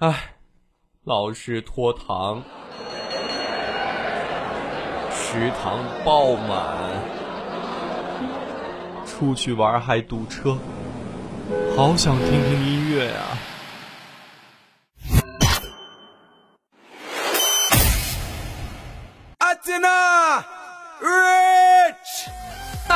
[0.00, 0.34] 唉，
[1.04, 2.42] 老是拖堂，
[5.10, 6.64] 食堂爆满，
[9.04, 10.56] 出去玩还堵车，
[11.76, 13.20] 好想听听音乐呀！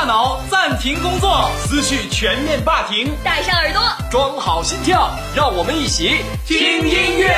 [0.05, 3.11] 大脑暂停工作，思绪全面霸屏。
[3.25, 7.35] 戴上耳朵，装好心跳，让我们一起听音乐。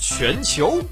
[0.00, 0.82] 全球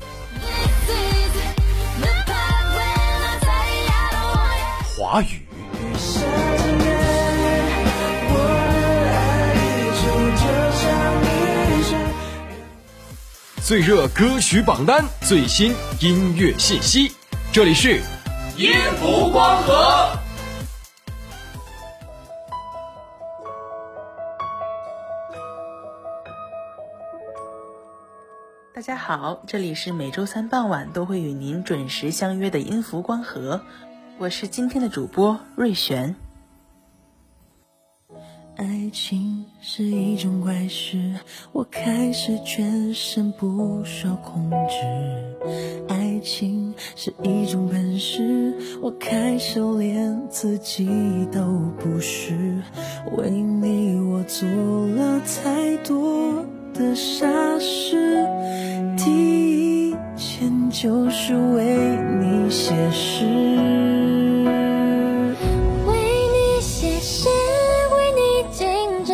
[4.96, 5.44] 华语。
[13.64, 17.10] 最热歌曲榜单，最新音乐信息，
[17.50, 18.00] 这里是
[18.56, 20.16] 音符光合。
[28.88, 33.60] 大家好，这里是每周三傍晚都会与您准时相约的音符光合，
[34.16, 36.16] 我是今天的主播瑞璇。
[38.56, 41.16] 爱情是一种怪事，
[41.52, 45.86] 我开始全身不受控制。
[45.86, 50.88] 爱情是一种本事，我开始连自己
[51.30, 51.42] 都
[51.78, 52.62] 不是。
[53.18, 56.42] 为你我做了太多
[56.72, 58.26] 的傻事，
[58.98, 63.24] 第一件就是为你写诗。
[65.86, 65.94] 为
[66.32, 67.28] 你写诗，
[67.94, 68.66] 为你静
[69.04, 69.12] 止，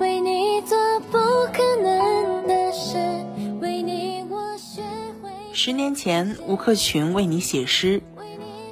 [0.00, 0.76] 为你做
[1.12, 1.18] 不
[1.52, 2.98] 可能的事，
[3.60, 4.82] 为你我学
[5.22, 5.30] 会。
[5.52, 8.02] 十年前，吴克群为你写诗，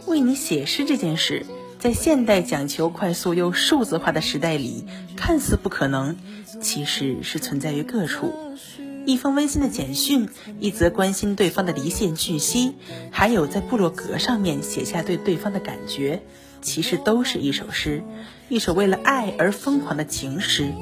[0.06, 1.46] 为你写诗这件事，
[1.78, 4.84] 在现代讲求快速又数字化的时代里，
[5.16, 6.16] 看似不可能，
[6.60, 8.32] 其实是存在于各处。
[9.06, 10.28] 一封温馨的简讯，
[10.60, 12.74] 一则关心对方的离线讯息，
[13.10, 16.22] 还有在部落格上面写下对对方的感觉，
[16.60, 18.02] 其实都是一首诗，
[18.48, 20.72] 一首为了爱而疯狂的情诗。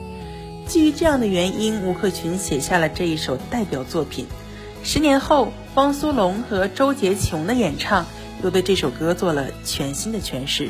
[0.67, 4.27] 基于这样的原因，吴克群写下了这一首代表作品。
[4.83, 8.07] 十年后，汪苏泷和周洁琼的演唱
[8.43, 10.69] 又对这首歌做了全新的诠释，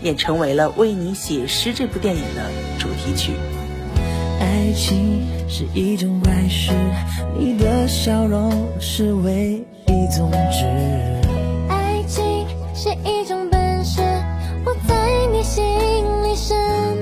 [0.00, 3.32] 也成为了《为你写诗》这部电影的主题曲。
[4.44, 6.70] 爱情是一种怪事，
[7.38, 10.66] 你的笑容是唯一宗旨。
[11.70, 12.22] 爱情
[12.74, 14.02] 是一种本事，
[14.66, 14.94] 我在
[15.32, 15.64] 你心
[16.22, 16.54] 里什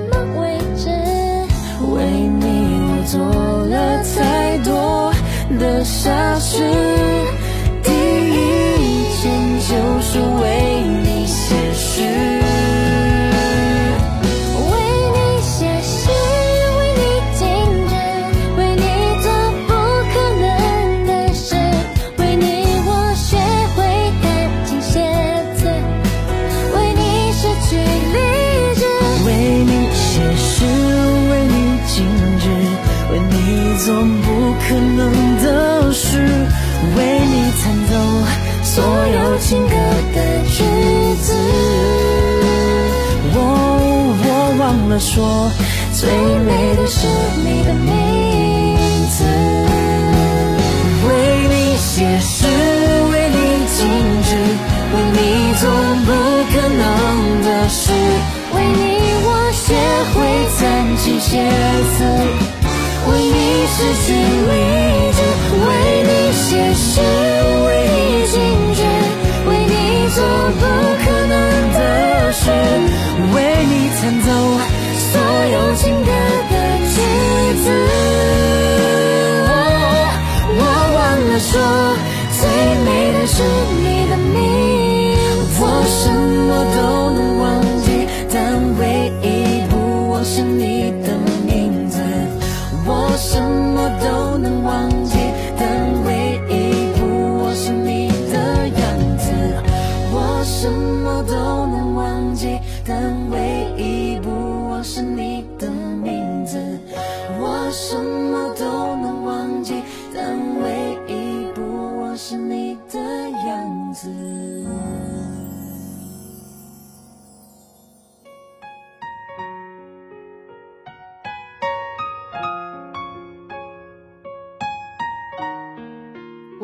[0.09, 0.89] 么位置？
[1.93, 2.05] 为
[2.39, 5.13] 你我做了太多
[5.59, 6.63] 的傻事，
[45.03, 45.51] 说，
[45.91, 47.05] 最美的是
[47.43, 48.77] 你的名
[49.09, 49.25] 字。
[51.05, 51.09] 为
[51.49, 52.47] 你写诗，
[53.11, 53.37] 为你
[53.67, 53.77] 静
[54.23, 54.29] 止，
[54.93, 55.19] 为你
[55.59, 55.61] 做
[56.05, 56.09] 不
[56.51, 56.81] 可能
[57.43, 57.81] 的事。
[58.53, 58.81] 为你
[59.25, 59.65] 我学
[60.13, 60.15] 会
[60.57, 60.61] 弹
[60.97, 61.31] 琴写
[61.97, 61.99] 字，
[63.09, 63.75] 为你失
[64.05, 64.82] 去理智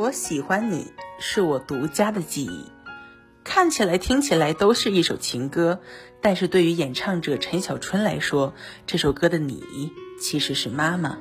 [0.10, 2.66] 我喜欢你是我独家的记忆，
[3.44, 5.82] 看起来、听起来都是一首情歌，
[6.20, 8.56] 但是对于演唱者陈小春来说，
[8.88, 11.20] 这首歌的你其实是妈妈。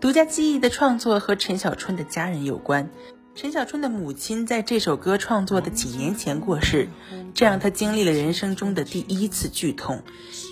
[0.00, 2.88] 独家记忆的创作和陈小春的家人有关。
[3.34, 6.88] 陈小春的母亲在这首歌创作的几年前过世，
[7.34, 10.02] 这让他经历了人生中的第一次剧痛，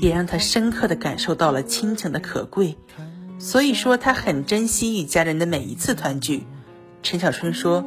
[0.03, 2.77] 也让他深刻的感受到了亲情的可贵。
[3.39, 6.47] 所以说，他很珍惜与家人的每一次团聚。
[7.05, 7.85] 陈小春说：“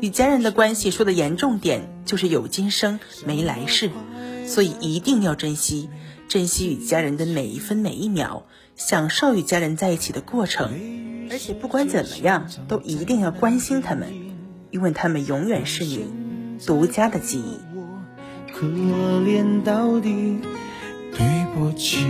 [0.00, 3.90] 与家人的关系说的严重点，就是有今生没来世，
[4.46, 5.88] 所以一定要珍惜，
[6.28, 8.44] 珍惜与家人的每一分每一秒，
[8.76, 11.28] 享受与家人在一起的过程。
[11.30, 14.28] 而且不管怎么样，都一定要关心他们。”
[14.70, 16.04] 因为他们永远是你
[16.66, 17.58] 独家的记忆。
[18.52, 20.36] 可怜到底，
[21.16, 22.04] 对不起，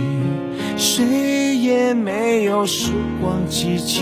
[0.75, 2.91] 谁也没有时
[3.21, 4.01] 光机器，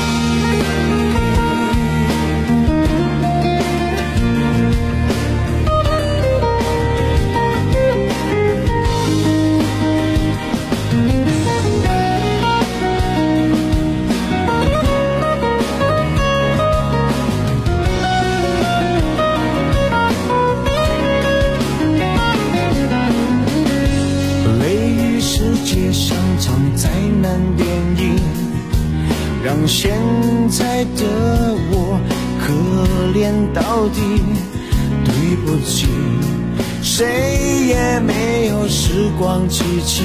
[37.01, 40.03] 谁也没有时光机器，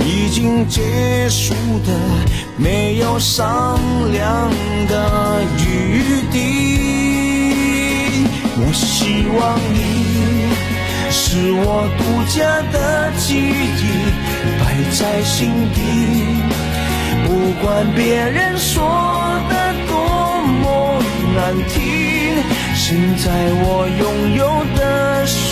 [0.00, 0.80] 已经结
[1.28, 1.52] 束
[1.84, 1.92] 的，
[2.56, 3.78] 没有商
[4.10, 4.50] 量
[4.88, 6.38] 的余地。
[8.56, 10.48] 我希望你
[11.10, 12.02] 是我独
[12.34, 12.40] 家
[12.72, 13.84] 的记忆，
[14.58, 14.62] 摆
[14.96, 15.76] 在心底。
[17.26, 18.80] 不管别人说
[19.50, 19.92] 的多
[20.62, 21.02] 么
[21.36, 21.76] 难听，
[22.74, 23.28] 现在
[23.60, 24.02] 我拥
[24.38, 24.40] 有
[24.74, 24.80] 的
[25.26, 25.51] 是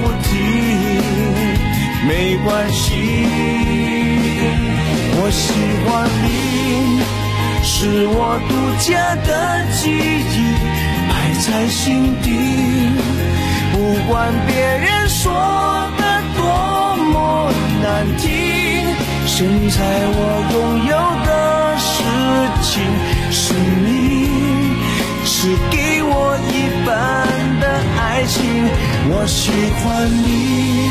[2.11, 2.91] 没关系。
[5.15, 5.53] 我喜
[5.85, 5.89] 欢
[6.25, 6.99] 你，
[7.63, 8.51] 是我独
[8.83, 9.31] 家的
[9.71, 10.35] 记忆，
[11.07, 12.27] 摆在心底。
[13.71, 13.75] 不
[14.11, 14.11] 管
[14.45, 15.31] 别人说
[15.97, 16.03] 的
[16.35, 16.43] 多
[17.13, 17.49] 么
[17.81, 18.27] 难听，
[19.25, 19.79] 现在
[20.11, 20.19] 我
[20.51, 20.55] 拥
[20.91, 20.93] 有
[21.25, 21.31] 的。
[21.79, 21.87] 事
[22.61, 22.69] 情
[23.31, 23.53] 是
[23.85, 23.87] 你，
[25.23, 26.13] 是给我
[26.51, 26.55] 一
[26.85, 26.89] 半
[27.61, 27.63] 的
[27.97, 28.35] 爱情。
[29.09, 29.85] 我喜欢
[30.25, 30.90] 你，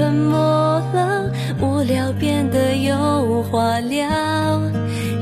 [0.00, 0.38] 沉默
[0.94, 1.30] 了，
[1.60, 4.08] 无聊变得有话聊，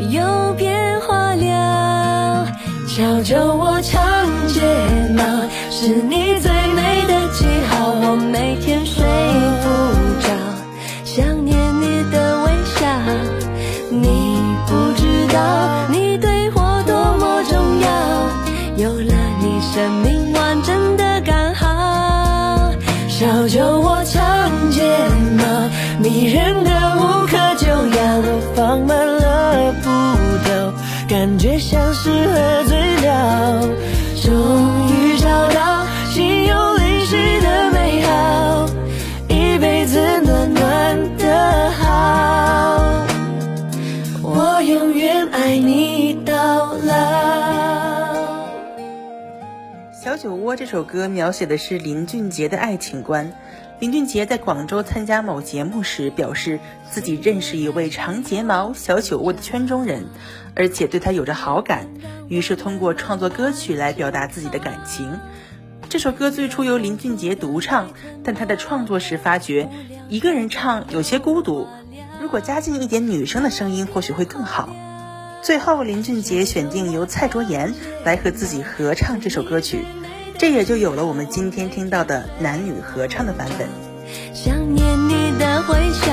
[0.09, 2.47] 有变化了。
[2.87, 4.01] 教教我长
[4.47, 4.63] 睫
[5.17, 5.25] 毛，
[5.69, 7.91] 是你最美的记号。
[7.91, 9.05] 我每天睡
[9.65, 9.67] 不
[10.23, 10.29] 着，
[11.05, 12.87] 想念你的微笑。
[13.91, 15.03] 你不知
[15.35, 17.89] 道，你对我多么重要。
[18.77, 21.67] 有了你，生命完整的刚好。
[23.19, 24.28] 教教我唱睫毛，
[26.09, 27.99] 迷人的无可救药。
[28.25, 29.91] 我放慢了步
[30.45, 30.73] 调，
[31.07, 32.65] 感觉像是喝
[50.19, 53.33] 酒窝》这首歌描写的是林俊杰的爱情观。
[53.79, 56.59] 林俊杰在广州参加某节目时，表示
[56.91, 60.07] 自己认识一位长睫毛、小酒窝的圈中人，
[60.57, 61.87] 而且对他有着好感，
[62.29, 65.21] 于是通过创作歌曲来表达自己的感情。
[65.89, 67.93] 这首歌最初由林俊杰独唱，
[68.25, 69.69] 但他在创作时发觉
[70.09, 71.69] 一个人唱有些孤独，
[72.21, 74.69] 如果加进一点女生的声音，或许会更好。
[75.41, 77.73] 最后，林俊杰选定由蔡卓妍
[78.05, 79.85] 来和自己合唱这首歌曲，
[80.39, 83.69] 这也就有了我们今天听到的男女合唱的版本。
[84.33, 86.13] 想念你的微笑，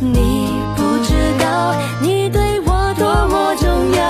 [0.00, 4.02] 你不知道你对我多么重要。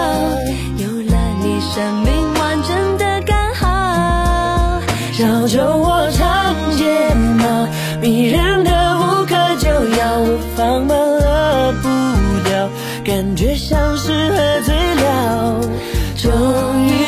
[0.78, 4.80] 有了你，生命完整的刚好。
[5.12, 7.68] 教教我长睫毛，
[8.00, 10.20] 迷人的无可救药。
[10.20, 11.88] 我放慢了步
[12.48, 12.70] 调，
[13.04, 15.60] 感觉像是喝醉了。
[16.16, 16.30] 终
[16.86, 17.01] 于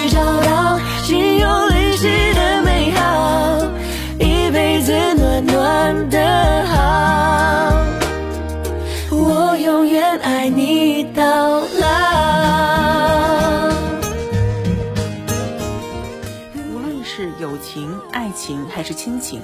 [17.64, 19.40] 情、爱情还是亲情，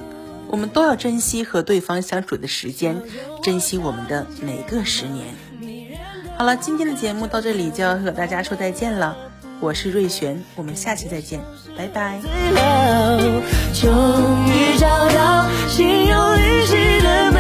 [0.49, 3.03] 我们都要珍惜和对方相处的时间，
[3.43, 5.35] 珍惜我们的每个十年。
[6.37, 9.17] 好了，今天的节目到这里就要和大家说再见了，
[9.59, 11.41] 我是瑞璇，我们下期再见，
[11.77, 12.21] 拜拜。
[13.75, 13.91] 终
[14.47, 17.40] 于找到心有灵犀的美